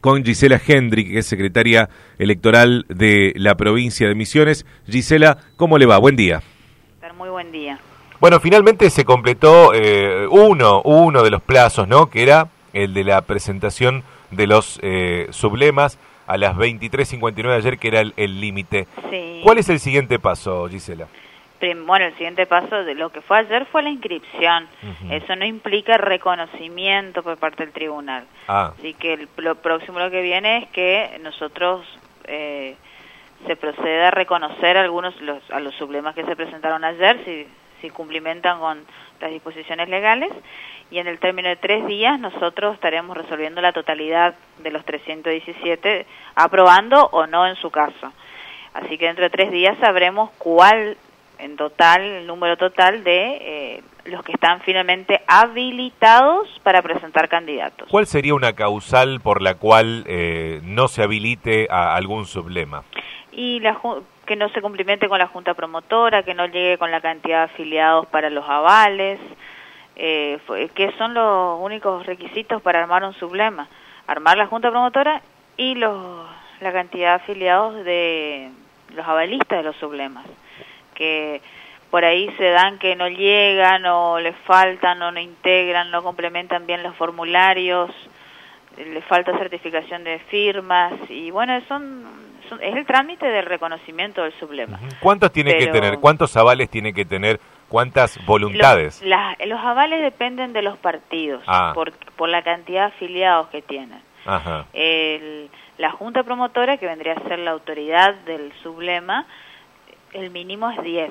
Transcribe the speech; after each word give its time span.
con 0.00 0.24
Gisela 0.24 0.60
Hendrick, 0.64 1.08
que 1.08 1.18
es 1.18 1.26
secretaria 1.26 1.88
electoral 2.18 2.86
de 2.88 3.32
la 3.36 3.54
provincia 3.56 4.08
de 4.08 4.14
Misiones. 4.14 4.66
Gisela, 4.88 5.38
¿cómo 5.56 5.78
le 5.78 5.86
va? 5.86 5.98
Buen 5.98 6.16
día. 6.16 6.42
Muy 7.16 7.28
buen 7.28 7.52
día. 7.52 7.78
Bueno, 8.20 8.40
finalmente 8.40 8.90
se 8.90 9.04
completó 9.04 9.72
eh, 9.74 10.26
uno, 10.28 10.82
uno 10.82 11.22
de 11.22 11.30
los 11.30 11.42
plazos, 11.42 11.86
¿no? 11.86 12.10
Que 12.10 12.22
era 12.22 12.48
el 12.72 12.94
de 12.94 13.04
la 13.04 13.22
presentación 13.22 14.02
de 14.30 14.46
los 14.46 14.80
eh, 14.82 15.28
sublemas 15.30 15.98
a 16.26 16.36
las 16.38 16.56
23.59 16.56 17.34
de 17.34 17.54
ayer, 17.54 17.78
que 17.78 17.88
era 17.88 18.00
el 18.00 18.40
límite. 18.40 18.88
Sí. 19.10 19.40
¿Cuál 19.44 19.58
es 19.58 19.68
el 19.68 19.78
siguiente 19.78 20.18
paso, 20.18 20.68
Gisela? 20.68 21.06
Bueno, 21.84 22.06
el 22.06 22.12
siguiente 22.14 22.46
paso 22.46 22.84
de 22.84 22.94
lo 22.94 23.10
que 23.10 23.20
fue 23.20 23.38
ayer 23.38 23.66
fue 23.66 23.82
la 23.82 23.90
inscripción. 23.90 24.68
Eso 25.10 25.36
no 25.36 25.44
implica 25.44 25.96
reconocimiento 25.96 27.22
por 27.22 27.36
parte 27.36 27.64
del 27.64 27.72
tribunal. 27.72 28.24
Ah. 28.48 28.72
Así 28.76 28.94
que 28.94 29.28
lo 29.36 29.54
próximo 29.56 29.98
lo 29.98 30.10
que 30.10 30.22
viene 30.22 30.58
es 30.58 30.68
que 30.70 31.18
nosotros 31.22 31.86
eh, 32.24 32.76
se 33.46 33.56
proceda 33.56 34.08
a 34.08 34.10
reconocer 34.10 34.76
algunos 34.76 35.20
los, 35.20 35.38
a 35.50 35.60
los 35.60 35.74
sublemas 35.76 36.14
que 36.14 36.24
se 36.24 36.36
presentaron 36.36 36.84
ayer, 36.84 37.24
si, 37.24 37.46
si 37.80 37.90
cumplimentan 37.90 38.58
con 38.58 38.84
las 39.20 39.30
disposiciones 39.30 39.88
legales. 39.88 40.32
Y 40.90 40.98
en 40.98 41.06
el 41.06 41.18
término 41.18 41.48
de 41.48 41.56
tres 41.56 41.86
días 41.86 42.18
nosotros 42.20 42.74
estaremos 42.74 43.16
resolviendo 43.16 43.60
la 43.60 43.72
totalidad 43.72 44.34
de 44.58 44.70
los 44.70 44.84
317, 44.84 46.06
aprobando 46.34 47.08
o 47.12 47.26
no 47.26 47.46
en 47.46 47.56
su 47.56 47.70
caso. 47.70 48.12
Así 48.74 48.96
que 48.96 49.06
dentro 49.06 49.24
de 49.24 49.30
tres 49.30 49.50
días 49.50 49.76
sabremos 49.80 50.30
cuál 50.38 50.96
en 51.42 51.56
total, 51.56 52.02
el 52.02 52.26
número 52.26 52.56
total 52.56 53.02
de 53.02 53.38
eh, 53.40 53.82
los 54.04 54.22
que 54.22 54.32
están 54.32 54.60
finalmente 54.60 55.22
habilitados 55.26 56.48
para 56.62 56.82
presentar 56.82 57.28
candidatos. 57.28 57.88
¿Cuál 57.90 58.06
sería 58.06 58.34
una 58.34 58.52
causal 58.52 59.20
por 59.20 59.42
la 59.42 59.54
cual 59.54 60.04
eh, 60.06 60.60
no 60.62 60.86
se 60.86 61.02
habilite 61.02 61.66
a 61.68 61.96
algún 61.96 62.26
sublema? 62.26 62.84
Y 63.32 63.58
la, 63.60 63.76
que 64.24 64.36
no 64.36 64.48
se 64.50 64.62
cumplimente 64.62 65.08
con 65.08 65.18
la 65.18 65.26
junta 65.26 65.54
promotora, 65.54 66.22
que 66.22 66.34
no 66.34 66.46
llegue 66.46 66.78
con 66.78 66.92
la 66.92 67.00
cantidad 67.00 67.38
de 67.38 67.52
afiliados 67.52 68.06
para 68.06 68.30
los 68.30 68.48
avales, 68.48 69.18
eh, 69.96 70.38
que 70.74 70.92
son 70.96 71.14
los 71.14 71.60
únicos 71.60 72.06
requisitos 72.06 72.62
para 72.62 72.80
armar 72.80 73.02
un 73.02 73.14
sublema. 73.14 73.68
Armar 74.06 74.36
la 74.36 74.46
junta 74.46 74.70
promotora 74.70 75.22
y 75.56 75.74
los, 75.74 76.26
la 76.60 76.72
cantidad 76.72 77.16
de 77.16 77.22
afiliados 77.22 77.84
de 77.84 78.50
los 78.94 79.06
avalistas 79.06 79.58
de 79.58 79.64
los 79.64 79.76
sublemas 79.76 80.24
que 80.94 81.40
por 81.90 82.04
ahí 82.04 82.30
se 82.38 82.50
dan 82.50 82.78
que 82.78 82.96
no 82.96 83.08
llegan 83.08 83.84
o 83.86 84.18
les 84.18 84.36
faltan 84.46 85.02
o 85.02 85.12
no 85.12 85.20
integran, 85.20 85.90
no 85.90 86.02
complementan 86.02 86.66
bien 86.66 86.82
los 86.82 86.96
formularios, 86.96 87.90
le 88.76 89.02
falta 89.02 89.36
certificación 89.36 90.02
de 90.04 90.18
firmas 90.30 90.94
y 91.10 91.30
bueno, 91.30 91.60
son, 91.68 92.06
es 92.60 92.74
el 92.74 92.86
trámite 92.86 93.26
del 93.26 93.44
reconocimiento 93.44 94.22
del 94.22 94.32
sublema. 94.38 94.80
¿Cuántos 95.00 95.32
tiene 95.32 95.56
que 95.58 95.66
tener? 95.66 95.98
¿Cuántos 95.98 96.36
avales 96.36 96.70
tiene 96.70 96.92
que 96.94 97.04
tener? 97.04 97.38
¿Cuántas 97.68 98.24
voluntades? 98.26 99.02
Los, 99.02 99.20
los 99.46 99.60
avales 99.60 100.02
dependen 100.02 100.52
de 100.52 100.62
los 100.62 100.78
partidos 100.78 101.42
ah. 101.46 101.72
por, 101.74 101.92
por 102.16 102.28
la 102.28 102.42
cantidad 102.42 102.88
de 102.88 102.94
afiliados 102.94 103.48
que 103.48 103.62
tienen. 103.62 104.00
El, 104.72 105.50
la 105.78 105.90
Junta 105.90 106.22
Promotora, 106.22 106.76
que 106.76 106.86
vendría 106.86 107.14
a 107.14 107.28
ser 107.28 107.38
la 107.40 107.50
autoridad 107.50 108.14
del 108.26 108.52
sublema, 108.62 109.26
el 110.12 110.30
mínimo 110.30 110.70
es 110.70 110.82
10. 110.82 111.10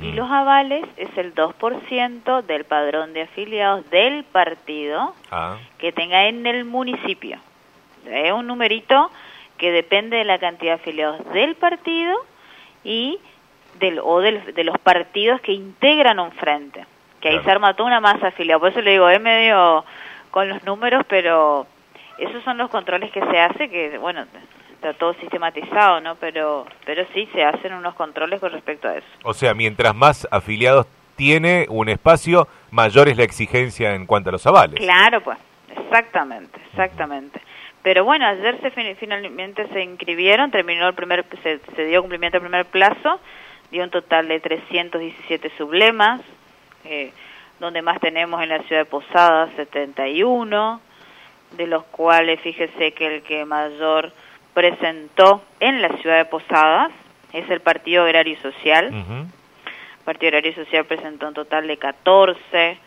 Y 0.00 0.12
los 0.12 0.30
avales 0.30 0.84
es 0.96 1.14
el 1.18 1.34
2% 1.34 2.42
del 2.42 2.64
padrón 2.64 3.12
de 3.12 3.22
afiliados 3.22 3.88
del 3.90 4.24
partido 4.24 5.14
ah. 5.30 5.58
que 5.78 5.92
tenga 5.92 6.26
en 6.26 6.46
el 6.46 6.64
municipio. 6.64 7.38
Es 8.06 8.32
un 8.32 8.46
numerito 8.46 9.10
que 9.58 9.72
depende 9.72 10.16
de 10.18 10.24
la 10.24 10.38
cantidad 10.38 10.76
de 10.76 10.80
afiliados 10.80 11.32
del 11.32 11.54
partido 11.56 12.16
y 12.82 13.18
del, 13.78 13.98
o 14.02 14.20
del, 14.20 14.54
de 14.54 14.64
los 14.64 14.78
partidos 14.78 15.40
que 15.42 15.52
integran 15.52 16.18
un 16.18 16.32
frente. 16.32 16.86
Que 17.20 17.30
ahí 17.30 17.40
se 17.42 17.50
arma 17.50 17.74
toda 17.74 17.88
una 17.88 18.00
masa 18.00 18.28
afiliada. 18.28 18.60
Por 18.60 18.70
eso 18.70 18.80
le 18.80 18.92
digo, 18.92 19.08
es 19.08 19.20
medio 19.20 19.84
con 20.30 20.48
los 20.48 20.62
números, 20.64 21.04
pero 21.08 21.66
esos 22.18 22.42
son 22.44 22.58
los 22.58 22.70
controles 22.70 23.10
que 23.10 23.20
se 23.20 23.38
hace, 23.38 23.68
que 23.68 23.98
bueno, 23.98 24.24
está 24.84 24.98
todo 24.98 25.14
sistematizado, 25.14 26.00
¿no? 26.00 26.16
Pero, 26.16 26.66
pero 26.84 27.06
sí 27.14 27.26
se 27.32 27.42
hacen 27.42 27.72
unos 27.72 27.94
controles 27.94 28.38
con 28.38 28.52
respecto 28.52 28.88
a 28.88 28.96
eso. 28.96 29.06
O 29.22 29.32
sea, 29.32 29.54
mientras 29.54 29.94
más 29.94 30.28
afiliados 30.30 30.86
tiene 31.16 31.66
un 31.70 31.88
espacio, 31.88 32.46
mayor 32.70 33.08
es 33.08 33.16
la 33.16 33.24
exigencia 33.24 33.94
en 33.94 34.04
cuanto 34.04 34.28
a 34.28 34.32
los 34.32 34.46
avales. 34.46 34.78
Claro, 34.78 35.22
pues, 35.22 35.38
exactamente, 35.74 36.60
exactamente. 36.70 37.40
Pero 37.82 38.04
bueno, 38.04 38.26
ayer 38.26 38.60
se 38.60 38.94
finalmente 38.94 39.68
se 39.68 39.82
inscribieron, 39.82 40.50
terminó 40.50 40.88
el 40.88 40.94
primer, 40.94 41.24
se, 41.42 41.60
se 41.74 41.84
dio 41.86 42.00
cumplimiento 42.00 42.38
al 42.38 42.42
primer 42.42 42.66
plazo, 42.66 43.20
dio 43.70 43.84
un 43.84 43.90
total 43.90 44.28
de 44.28 44.40
317 44.40 45.50
sublemas, 45.56 46.20
eh, 46.84 47.12
donde 47.58 47.80
más 47.80 48.00
tenemos 48.00 48.42
en 48.42 48.50
la 48.50 48.62
ciudad 48.64 48.82
de 48.82 48.86
Posadas 48.86 49.50
71, 49.56 50.80
de 51.52 51.66
los 51.66 51.84
cuales 51.84 52.40
fíjese 52.40 52.92
que 52.92 53.16
el 53.16 53.22
que 53.22 53.44
mayor 53.44 54.12
presentó 54.54 55.42
en 55.60 55.82
la 55.82 55.88
ciudad 55.98 56.18
de 56.18 56.24
Posadas, 56.24 56.92
es 57.32 57.50
el 57.50 57.60
Partido 57.60 58.04
Agrario 58.04 58.40
Social. 58.40 58.86
El 58.86 60.04
Partido 60.04 60.28
Agrario 60.28 60.54
Social 60.54 60.84
presentó 60.86 61.28
un 61.28 61.34
total 61.34 61.66
de 61.66 61.76
14, 61.76 62.78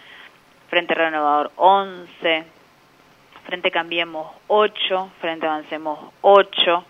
Frente 0.70 0.96
Renovador 0.96 1.52
11, 1.58 2.46
Frente 3.46 3.72
Cambiemos 3.72 4.32
8, 4.48 5.12
Frente 5.20 5.46
Avancemos 5.46 6.00
8, 6.22 6.86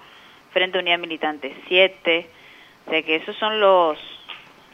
Frente 0.51 0.79
Unidad 0.79 0.99
Militante 0.99 1.55
7. 1.67 2.29
O 2.85 2.89
sea 2.89 3.01
que 3.01 3.15
esos 3.15 3.35
son 3.37 3.59
los 3.59 3.97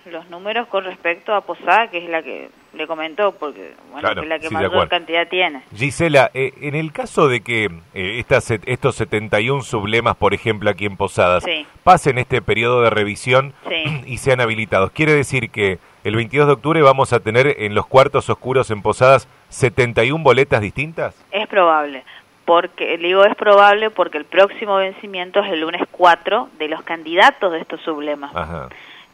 los 0.06 0.30
números 0.30 0.68
con 0.68 0.84
respecto 0.84 1.34
a 1.34 1.42
Posada, 1.42 1.90
que 1.90 2.00
es 2.00 2.10
la 2.10 2.22
que 2.22 2.50
le 2.74 2.88
comentó, 2.88 3.34
porque 3.34 3.74
bueno, 3.92 4.10
es 4.10 4.28
la 4.28 4.40
que 4.40 4.50
mayor 4.50 4.90
cantidad 4.90 5.28
tiene. 5.28 5.64
Gisela, 5.76 6.32
eh, 6.34 6.54
en 6.62 6.76
el 6.76 6.92
caso 6.92 7.28
de 7.28 7.42
que 7.42 7.66
eh, 7.94 8.20
estas, 8.20 8.52
estos 8.52 8.96
71 8.96 9.62
sublemas, 9.62 10.16
por 10.16 10.34
ejemplo, 10.34 10.70
aquí 10.70 10.86
en 10.86 10.98
Posadas, 10.98 11.46
pasen 11.84 12.18
este 12.18 12.42
periodo 12.42 12.82
de 12.82 12.90
revisión 12.90 13.54
y 14.06 14.18
sean 14.18 14.42
habilitados, 14.42 14.92
¿quiere 14.92 15.14
decir 15.14 15.50
que 15.52 15.80
el 16.04 16.16
22 16.16 16.48
de 16.48 16.54
octubre 16.54 16.82
vamos 16.82 17.14
a 17.14 17.20
tener 17.20 17.56
en 17.60 17.76
los 17.76 17.86
cuartos 17.86 18.30
oscuros 18.30 18.72
en 18.72 18.82
Posadas 18.82 19.28
71 19.50 20.24
boletas 20.24 20.62
distintas? 20.62 21.16
Es 21.32 21.48
probable. 21.48 22.04
Porque, 22.46 22.98
digo 22.98 23.24
es 23.24 23.36
probable 23.36 23.90
porque 23.90 24.18
el 24.18 24.26
próximo 24.26 24.76
vencimiento 24.76 25.40
es 25.40 25.54
el 25.54 25.62
lunes 25.62 25.82
4 25.92 26.50
de 26.58 26.68
los 26.68 26.84
candidatos 26.84 27.54
de 27.54 27.60
estos 27.60 27.80
sublemas. 27.82 28.36
Ajá 28.36 28.68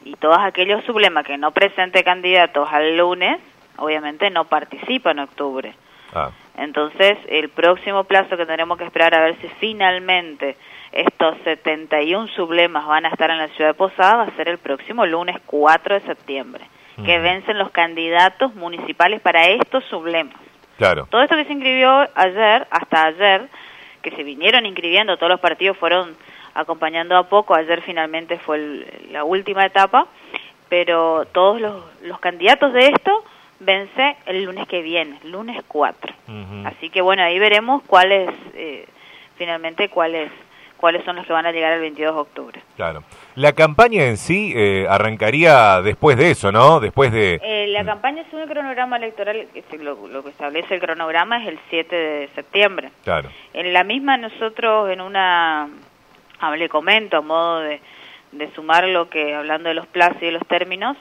y 0.03 0.15
todos 0.15 0.37
aquellos 0.39 0.83
sublemas 0.85 1.25
que 1.25 1.37
no 1.37 1.51
presente 1.51 2.03
candidatos 2.03 2.67
al 2.71 2.97
lunes, 2.97 3.39
obviamente 3.79 4.29
no 4.29 4.45
participan 4.45 5.19
en 5.19 5.23
octubre. 5.25 5.73
Ah. 6.13 6.31
Entonces, 6.57 7.17
el 7.27 7.49
próximo 7.49 8.03
plazo 8.03 8.35
que 8.35 8.45
tendremos 8.45 8.77
que 8.77 8.83
esperar 8.83 9.13
a 9.15 9.21
ver 9.21 9.37
si 9.41 9.47
finalmente 9.59 10.57
estos 10.91 11.37
71 11.43 12.27
sublemas 12.29 12.85
van 12.85 13.05
a 13.05 13.09
estar 13.09 13.29
en 13.29 13.37
la 13.37 13.47
ciudad 13.49 13.69
de 13.69 13.73
Posada 13.75 14.17
va 14.17 14.23
a 14.23 14.35
ser 14.35 14.49
el 14.49 14.57
próximo 14.57 15.05
lunes 15.05 15.37
4 15.45 15.99
de 15.99 16.01
septiembre, 16.01 16.65
que 17.05 17.19
vencen 17.19 17.57
los 17.57 17.71
candidatos 17.71 18.55
municipales 18.55 19.21
para 19.21 19.45
estos 19.45 19.85
sublemas. 19.85 20.35
Claro. 20.77 21.07
Todo 21.09 21.21
esto 21.21 21.35
que 21.35 21.45
se 21.45 21.53
inscribió 21.53 22.07
ayer, 22.15 22.67
hasta 22.71 23.05
ayer, 23.05 23.47
que 24.01 24.11
se 24.11 24.23
vinieron 24.23 24.65
inscribiendo, 24.65 25.17
todos 25.17 25.29
los 25.29 25.39
partidos 25.39 25.77
fueron 25.77 26.15
acompañando 26.53 27.15
a 27.17 27.29
poco. 27.29 27.55
Ayer 27.55 27.81
finalmente 27.81 28.37
fue 28.39 28.85
la 29.11 29.23
última 29.23 29.65
etapa, 29.65 30.07
pero 30.67 31.25
todos 31.31 31.61
los, 31.61 31.83
los, 32.01 32.19
candidatos 32.19 32.73
de 32.73 32.87
esto 32.87 33.23
vence 33.59 34.17
el 34.25 34.43
lunes 34.43 34.67
que 34.67 34.81
viene, 34.81 35.19
lunes 35.23 35.61
4. 35.67 36.13
Así 36.65 36.89
que 36.89 37.01
bueno, 37.01 37.23
ahí 37.23 37.39
veremos 37.39 37.83
cuáles, 37.83 38.29
eh, 38.53 38.85
finalmente 39.37 39.89
cuáles 39.89 40.31
cuáles 40.77 41.03
son 41.03 41.17
los 41.17 41.27
que 41.27 41.33
van 41.33 41.45
a 41.45 41.51
llegar 41.51 41.73
el 41.73 41.81
22 41.81 42.15
de 42.15 42.21
octubre. 42.21 42.61
Claro. 42.77 43.03
La 43.35 43.51
campaña 43.51 44.05
en 44.05 44.15
sí 44.15 44.53
eh, 44.55 44.87
arrancaría 44.89 45.81
después 45.81 46.17
de 46.17 46.31
eso, 46.31 46.53
¿no? 46.53 46.79
Después 46.79 47.11
de... 47.11 47.37
Eh, 47.43 47.67
la 47.67 47.83
campaña 47.83 48.21
es 48.21 48.31
un 48.31 48.47
cronograma 48.47 48.95
electoral, 48.95 49.45
lo, 49.77 50.07
lo, 50.07 50.23
que 50.23 50.29
establece 50.29 50.75
el 50.75 50.79
cronograma 50.79 51.41
es 51.43 51.49
el 51.49 51.59
7 51.69 51.93
de 51.93 52.29
septiembre. 52.33 52.91
Claro. 53.03 53.29
En 53.51 53.73
la 53.73 53.83
misma 53.83 54.15
nosotros 54.15 54.89
en 54.89 55.01
una 55.01 55.67
le 56.57 56.69
comento 56.69 57.17
a 57.17 57.21
modo 57.21 57.59
de, 57.59 57.81
sumar 58.55 58.87
lo 58.87 59.09
que, 59.09 59.35
hablando 59.35 59.69
de 59.69 59.75
los 59.75 59.87
plazos 59.87 60.21
y 60.21 60.27
de 60.27 60.31
los 60.31 60.47
términos, 60.47 60.95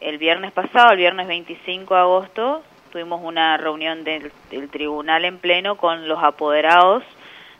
el 0.00 0.18
viernes 0.18 0.52
pasado, 0.52 0.92
el 0.92 0.98
viernes 0.98 1.26
25 1.26 1.94
de 1.94 2.00
agosto, 2.00 2.62
tuvimos 2.92 3.20
una 3.22 3.56
reunión 3.56 4.04
del, 4.04 4.30
tribunal 4.70 5.24
en 5.24 5.38
pleno 5.38 5.76
con 5.76 6.08
los 6.08 6.22
apoderados 6.22 7.02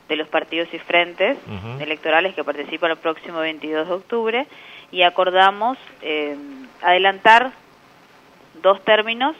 de 0.08 0.16
los 0.16 0.28
partidos 0.28 0.72
y 0.72 0.78
frentes 0.78 1.36
electorales 1.80 2.34
que 2.34 2.44
participan 2.44 2.92
el 2.92 2.96
próximo 2.96 3.38
22 3.38 3.88
de 3.88 3.94
octubre 3.94 4.46
y 4.92 5.02
acordamos 5.02 5.78
eh, 6.02 6.36
adelantar 6.82 7.52
dos 8.62 8.82
términos, 8.84 9.34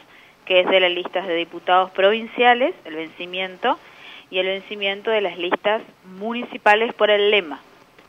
que 0.45 0.59
es 0.59 0.67
de 0.67 0.79
las 0.79 0.91
listas 0.91 1.25
de 1.25 1.35
diputados 1.35 1.89
provinciales, 1.91 2.75
el 2.85 2.95
vencimiento, 2.95 3.79
y 4.29 4.39
el 4.39 4.47
vencimiento 4.47 5.09
de 5.09 5.21
las 5.21 5.37
listas 5.37 5.81
municipales 6.03 6.93
por 6.93 7.09
el 7.09 7.31
lema, 7.31 7.61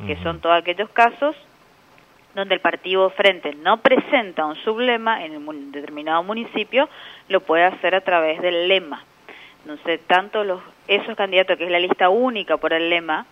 que 0.06 0.16
son 0.22 0.40
todos 0.40 0.56
aquellos 0.56 0.88
casos 0.90 1.36
donde 2.34 2.54
el 2.54 2.60
partido 2.60 3.10
frente 3.10 3.54
no 3.54 3.78
presenta 3.78 4.44
un 4.44 4.56
sublema 4.56 5.24
en 5.24 5.48
un 5.48 5.72
determinado 5.72 6.22
municipio, 6.22 6.88
lo 7.28 7.40
puede 7.40 7.64
hacer 7.64 7.94
a 7.94 8.00
través 8.00 8.40
del 8.40 8.68
lema. 8.68 9.04
Entonces, 9.62 10.00
tanto 10.06 10.44
los, 10.44 10.62
esos 10.86 11.16
candidatos, 11.16 11.56
que 11.56 11.64
es 11.64 11.70
la 11.70 11.78
lista 11.78 12.08
única 12.08 12.56
por 12.56 12.72
el 12.72 12.88
lema, 12.88 13.26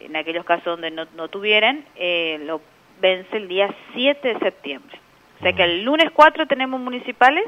en 0.00 0.16
aquellos 0.16 0.44
casos 0.44 0.64
donde 0.64 0.90
no, 0.90 1.06
no 1.16 1.28
tuvieran, 1.28 1.84
eh, 1.96 2.40
lo 2.44 2.60
vence 3.00 3.36
el 3.36 3.48
día 3.48 3.74
7 3.94 4.34
de 4.34 4.38
septiembre. 4.38 4.98
O 5.38 5.42
sea 5.42 5.52
que 5.52 5.64
el 5.64 5.82
lunes 5.82 6.10
4 6.12 6.46
tenemos 6.46 6.80
municipales, 6.80 7.44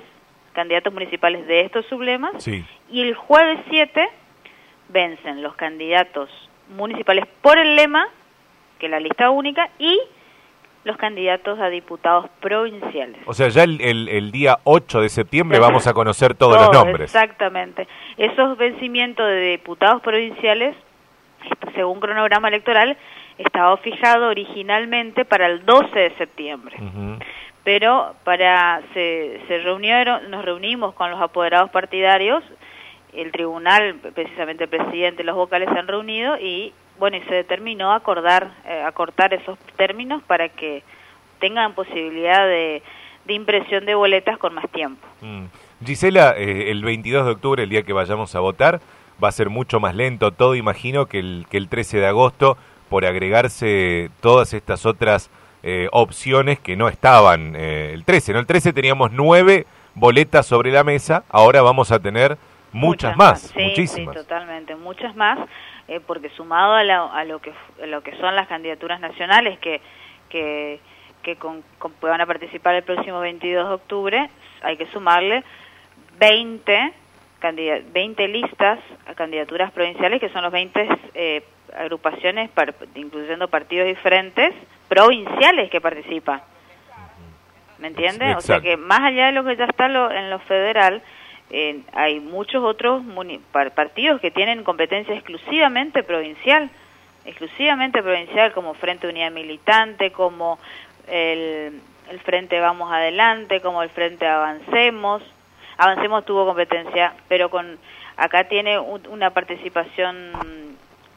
candidatos 0.52 0.92
municipales 0.92 1.46
de 1.46 1.60
estos 1.60 1.86
sublemas, 1.86 2.46
y 2.46 3.00
el 3.00 3.14
jueves 3.14 3.60
7 3.70 4.08
vencen 4.88 5.42
los 5.42 5.54
candidatos 5.54 6.28
municipales 6.76 7.24
por 7.40 7.58
el 7.58 7.76
lema, 7.76 8.08
que 8.78 8.86
es 8.86 8.90
la 8.90 9.00
lista 9.00 9.30
única, 9.30 9.70
y 9.78 9.98
los 10.84 10.96
candidatos 10.98 11.58
a 11.58 11.68
diputados 11.68 12.26
provinciales. 12.40 13.18
O 13.26 13.32
sea, 13.32 13.48
ya 13.48 13.64
el, 13.64 13.80
el, 13.80 14.30
día 14.30 14.58
8 14.64 15.00
de 15.00 15.08
septiembre 15.08 15.58
vamos 15.58 15.86
a 15.86 15.94
conocer 15.94 16.34
todos 16.34 16.60
los 16.60 16.72
nombres. 16.72 17.14
Exactamente. 17.14 17.88
Esos 18.18 18.56
vencimientos 18.58 19.26
de 19.26 19.52
diputados 19.52 20.02
provinciales, 20.02 20.76
según 21.74 22.00
cronograma 22.00 22.48
electoral, 22.48 22.98
estaba 23.38 23.76
fijado 23.78 24.28
originalmente 24.28 25.24
para 25.24 25.46
el 25.46 25.64
12 25.64 25.98
de 25.98 26.10
septiembre. 26.16 26.76
Pero 27.64 28.14
para 28.24 28.82
se, 28.92 29.40
se 29.48 29.58
reunieron, 29.60 30.30
nos 30.30 30.44
reunimos 30.44 30.94
con 30.94 31.10
los 31.10 31.20
apoderados 31.20 31.70
partidarios, 31.70 32.44
el 33.14 33.32
tribunal, 33.32 33.94
precisamente 34.14 34.64
el 34.64 34.70
presidente 34.70 35.24
los 35.24 35.36
vocales 35.36 35.68
se 35.72 35.78
han 35.78 35.88
reunido 35.88 36.36
y 36.38 36.74
bueno, 36.98 37.16
y 37.16 37.22
se 37.22 37.34
determinó 37.34 37.92
acordar, 37.92 38.50
eh, 38.66 38.82
acortar 38.82 39.34
esos 39.34 39.58
términos 39.76 40.22
para 40.22 40.48
que 40.48 40.82
tengan 41.40 41.74
posibilidad 41.74 42.46
de, 42.46 42.82
impresión 43.28 43.86
de 43.86 43.94
boletas 43.94 44.38
con 44.38 44.54
más 44.54 44.68
tiempo. 44.70 45.06
Mm. 45.20 45.46
Gisela, 45.84 46.34
eh, 46.36 46.70
el 46.70 46.82
22 46.84 47.26
de 47.26 47.32
octubre, 47.32 47.62
el 47.62 47.70
día 47.70 47.82
que 47.82 47.92
vayamos 47.92 48.34
a 48.34 48.40
votar, 48.40 48.80
va 49.22 49.28
a 49.28 49.32
ser 49.32 49.50
mucho 49.50 49.80
más 49.80 49.94
lento 49.94 50.32
todo, 50.32 50.54
imagino, 50.54 51.06
que 51.06 51.18
el, 51.18 51.46
que 51.50 51.56
el 51.56 51.68
13 51.68 51.98
de 51.98 52.06
agosto, 52.06 52.56
por 52.88 53.04
agregarse 53.06 54.10
todas 54.20 54.54
estas 54.54 54.86
otras 54.86 55.30
eh, 55.62 55.88
opciones 55.92 56.60
que 56.60 56.76
no 56.76 56.88
estaban 56.88 57.56
el 57.56 58.04
13. 58.04 58.34
¿no? 58.34 58.38
El 58.38 58.46
13 58.46 58.72
teníamos 58.72 59.10
nueve 59.12 59.66
boletas 59.94 60.46
sobre 60.46 60.70
la 60.70 60.84
mesa, 60.84 61.24
ahora 61.28 61.62
vamos 61.62 61.90
a 61.92 61.98
tener 61.98 62.36
muchas, 62.74 63.16
más, 63.16 63.54
muchísimas. 63.56 64.14
Sí, 64.14 64.20
totalmente, 64.20 64.74
muchas 64.76 65.14
más. 65.16 65.38
Eh, 65.86 66.00
porque 66.00 66.30
sumado 66.30 66.74
a, 66.74 67.24
lo 67.24 67.40
que 67.40 67.52
lo 67.84 68.02
que 68.02 68.16
son 68.16 68.34
las 68.34 68.48
candidaturas 68.48 69.00
nacionales 69.00 69.58
que 69.58 69.82
que, 70.30 70.80
que 71.22 71.36
con, 71.36 71.62
van 72.00 72.20
a 72.20 72.26
participar 72.26 72.74
el 72.74 72.82
próximo 72.82 73.20
22 73.20 73.68
de 73.68 73.74
octubre, 73.74 74.30
hay 74.62 74.76
que 74.76 74.86
sumarle 74.86 75.44
20 76.18 76.92
20 77.52 78.28
listas 78.28 78.78
a 79.06 79.14
candidaturas 79.14 79.70
provinciales, 79.72 80.18
que 80.18 80.30
son 80.30 80.42
los 80.42 80.52
20 80.52 80.88
eh, 81.14 81.44
agrupaciones, 81.76 82.50
incluyendo 82.94 83.48
partidos 83.48 83.86
diferentes, 83.86 84.54
provinciales 84.88 85.70
que 85.70 85.80
participan. 85.80 86.40
¿Me 87.78 87.88
entiendes? 87.88 88.36
O 88.36 88.40
sea 88.40 88.60
que 88.60 88.78
más 88.78 89.00
allá 89.00 89.26
de 89.26 89.32
lo 89.32 89.44
que 89.44 89.56
ya 89.56 89.66
está 89.66 89.86
en 89.86 90.30
lo 90.30 90.38
federal, 90.40 91.02
hay 91.92 92.20
muchos 92.20 92.64
otros 92.64 93.02
partidos 93.74 94.20
que 94.20 94.30
tienen 94.30 94.64
competencia 94.64 95.14
exclusivamente 95.14 96.02
provincial, 96.02 96.70
exclusivamente 97.24 98.02
provincial, 98.02 98.52
como 98.52 98.74
Frente 98.74 99.08
Unidad 99.08 99.30
Militante, 99.30 100.10
como 100.10 100.58
el, 101.06 101.80
el 102.10 102.20
Frente 102.20 102.60
Vamos 102.60 102.92
Adelante, 102.92 103.60
como 103.60 103.82
el 103.82 103.90
Frente 103.90 104.26
Avancemos. 104.26 105.22
Avancemos 105.76 106.24
tuvo 106.24 106.46
competencia, 106.46 107.14
pero 107.28 107.50
con 107.50 107.78
acá 108.16 108.44
tiene 108.44 108.78
una 108.78 109.30
participación 109.30 110.73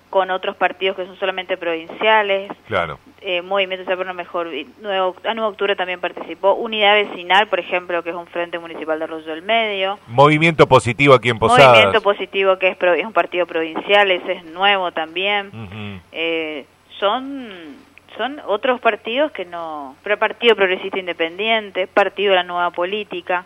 con 0.10 0.32
otros 0.32 0.56
partidos 0.56 0.96
que 0.96 1.06
son 1.06 1.18
solamente 1.20 1.58
provinciales. 1.58 2.52
Claro. 2.68 3.00
Eh, 3.22 3.42
Movimiento 3.42 3.86
Ser 3.86 4.14
Mejor, 4.14 4.48
Nuevo, 4.82 5.16
a 5.24 5.34
9 5.34 5.42
de 5.42 5.48
octubre 5.48 5.76
también 5.76 6.00
participó. 6.00 6.54
Unidad 6.54 6.94
Vecinal, 6.94 7.48
por 7.48 7.60
ejemplo, 7.60 8.04
que 8.04 8.12
es 8.12 8.16
un 8.16 8.28
frente 8.28 8.60
municipal 8.60 9.00
de 9.00 9.06
Arroyo 9.06 9.26
del 9.26 9.42
Medio. 9.42 10.00
Movimiento 10.08 10.68
Positivo 10.68 11.14
aquí 11.14 11.30
en 11.30 11.40
Posadas. 11.40 11.70
Movimiento 11.70 12.02
Positivo, 12.02 12.58
que 12.58 12.70
es, 12.70 12.78
es 12.82 13.06
un 13.06 13.14
partido 13.14 13.46
provincial, 13.46 14.10
ese 14.12 14.32
es 14.34 14.46
nuevo 14.46 14.92
también. 14.92 16.02
eh, 16.12 16.66
son 17.00 17.78
son 18.18 18.42
otros 18.48 18.82
partidos 18.82 19.32
que 19.32 19.46
no... 19.46 19.96
Pero 20.04 20.18
Partido 20.18 20.56
Progresista 20.56 20.98
Independiente, 20.98 21.88
Partido 21.88 22.32
de 22.32 22.38
la 22.38 22.44
Nueva 22.44 22.72
Política. 22.72 23.46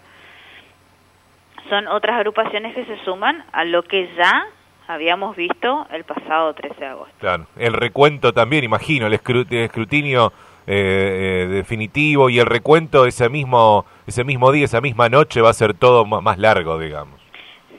Son 1.70 1.88
otras 1.88 2.16
agrupaciones 2.16 2.74
que 2.74 2.86
se 2.86 2.98
suman 3.04 3.44
a 3.52 3.66
lo 3.66 3.84
que 3.84 4.10
ya 4.16 4.46
habíamos 4.94 5.36
visto 5.36 5.88
el 5.92 6.04
pasado 6.04 6.54
13 6.54 6.76
de 6.80 6.86
agosto. 6.86 7.16
Claro, 7.20 7.48
el 7.58 7.74
recuento 7.74 8.34
también, 8.34 8.64
imagino, 8.64 9.08
el 9.08 9.14
escrutinio 9.14 10.34
eh, 10.68 11.46
eh, 11.46 11.48
definitivo 11.48 12.30
y 12.30 12.40
el 12.40 12.46
recuento 12.46 13.06
ese 13.06 13.30
mismo, 13.30 13.86
ese 14.06 14.24
mismo 14.24 14.52
día, 14.52 14.66
esa 14.66 14.82
misma 14.82 15.10
noche 15.10 15.42
va 15.42 15.50
a 15.50 15.54
ser 15.54 15.74
todo 15.74 16.06
más 16.06 16.38
largo, 16.38 16.78
digamos. 16.78 17.20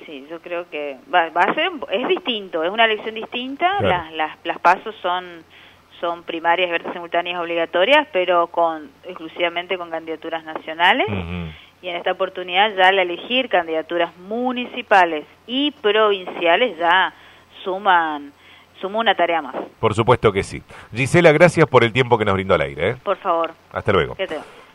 Sí, 0.06 0.26
yo 0.28 0.40
creo 0.40 0.68
que 0.70 0.96
va, 1.12 1.26
a 1.26 1.54
ser, 1.54 1.70
es 1.90 2.08
distinto, 2.08 2.64
es 2.64 2.70
una 2.70 2.86
elección 2.86 3.14
distinta, 3.14 3.80
las, 3.80 4.12
las, 4.12 4.36
las 4.44 4.58
pasos 4.58 4.94
son 5.02 5.44
son 6.00 6.24
primarias, 6.24 6.66
abiertas, 6.66 6.94
simultáneas, 6.94 7.40
obligatorias, 7.40 8.08
pero 8.12 8.48
con 8.48 8.90
exclusivamente 9.04 9.78
con 9.78 9.88
candidaturas 9.88 10.42
nacionales 10.42 11.06
y 11.82 11.88
en 11.88 11.96
esta 11.96 12.12
oportunidad 12.12 12.74
ya 12.76 12.88
al 12.88 12.98
elegir 12.98 13.48
candidaturas 13.48 14.16
municipales 14.16 15.26
y 15.46 15.72
provinciales 15.72 16.78
ya 16.78 17.12
suman 17.64 18.32
suma 18.80 18.98
una 18.98 19.14
tarea 19.14 19.42
más. 19.42 19.54
Por 19.78 19.94
supuesto 19.94 20.32
que 20.32 20.42
sí. 20.42 20.62
Gisela, 20.92 21.30
gracias 21.32 21.66
por 21.66 21.84
el 21.84 21.92
tiempo 21.92 22.18
que 22.18 22.24
nos 22.24 22.34
brindó 22.34 22.54
al 22.54 22.62
aire. 22.62 22.90
¿eh? 22.90 22.96
Por 23.02 23.16
favor. 23.18 23.52
Hasta 23.72 23.92
luego. 23.92 24.16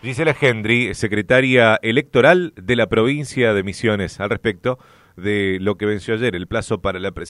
Gisela 0.01 0.33
Gendry, 0.33 0.93
secretaria 0.93 1.77
electoral 1.81 2.53
de 2.55 2.75
la 2.75 2.87
provincia 2.87 3.53
de 3.53 3.63
Misiones, 3.63 4.19
al 4.21 4.29
respecto 4.29 4.77
de 5.17 5.57
lo 5.59 5.75
que 5.75 5.85
venció 5.85 6.13
ayer, 6.13 6.35
el 6.35 6.47
plazo 6.47 6.79
para 6.81 6.99
la 6.99 7.11
presidencia. 7.11 7.25